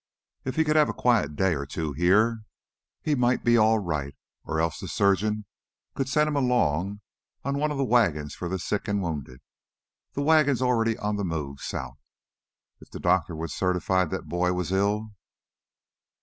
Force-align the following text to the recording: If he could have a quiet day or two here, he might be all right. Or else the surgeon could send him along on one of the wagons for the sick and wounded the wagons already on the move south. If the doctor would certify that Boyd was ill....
If 0.45 0.55
he 0.55 0.63
could 0.63 0.75
have 0.77 0.89
a 0.89 0.95
quiet 0.95 1.35
day 1.35 1.53
or 1.53 1.67
two 1.67 1.93
here, 1.93 2.41
he 3.03 3.13
might 3.13 3.43
be 3.43 3.55
all 3.55 3.77
right. 3.77 4.15
Or 4.43 4.59
else 4.59 4.79
the 4.79 4.87
surgeon 4.87 5.45
could 5.93 6.09
send 6.09 6.27
him 6.27 6.35
along 6.35 7.01
on 7.43 7.59
one 7.59 7.69
of 7.69 7.77
the 7.77 7.83
wagons 7.83 8.33
for 8.33 8.49
the 8.49 8.57
sick 8.57 8.87
and 8.87 9.03
wounded 9.03 9.41
the 10.13 10.23
wagons 10.23 10.59
already 10.59 10.97
on 10.97 11.17
the 11.17 11.23
move 11.23 11.59
south. 11.61 11.99
If 12.79 12.89
the 12.89 12.99
doctor 12.99 13.35
would 13.35 13.51
certify 13.51 14.05
that 14.05 14.27
Boyd 14.27 14.55
was 14.55 14.71
ill.... 14.71 15.13